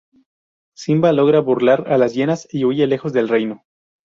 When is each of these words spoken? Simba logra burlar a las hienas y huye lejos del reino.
Simba 0.75 1.13
logra 1.13 1.41
burlar 1.41 1.87
a 1.87 1.99
las 1.99 2.15
hienas 2.15 2.47
y 2.51 2.65
huye 2.65 2.87
lejos 2.87 3.13
del 3.13 3.29
reino. 3.29 3.61